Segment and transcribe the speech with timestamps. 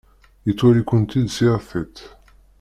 [0.45, 1.97] Yettwali-kent-id s yir tiṭ.